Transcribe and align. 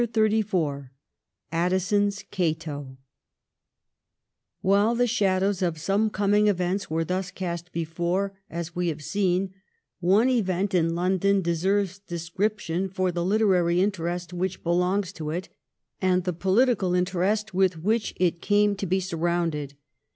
CHAPTEE 0.03 0.41
XXXIV 0.43 0.89
Addison's' 1.51 2.25
cato' 2.31 2.97
While 4.61 4.95
the 4.95 5.05
shadows 5.05 5.61
of 5.61 5.77
some 5.77 6.09
coming 6.09 6.47
events 6.47 6.89
were 6.89 7.03
thus 7.05 7.29
cast 7.29 7.71
before, 7.71 8.33
as 8.49 8.75
we 8.75 8.87
have 8.87 9.03
seen, 9.03 9.53
one 9.99 10.27
event 10.27 10.73
in 10.73 10.95
London 10.95 11.43
deserves 11.43 11.99
description 11.99 12.89
for 12.89 13.11
the 13.11 13.23
hterary 13.23 13.77
interest 13.79 14.33
which 14.33 14.63
belongs 14.63 15.13
to 15.13 15.29
it, 15.29 15.49
and 16.01 16.23
the 16.23 16.33
political 16.33 16.95
interest 16.95 17.53
with 17.53 17.77
which 17.83 18.15
it 18.15 18.41
came 18.41 18.75
to 18.77 18.87
be 18.87 18.99
surrounded. 18.99 19.75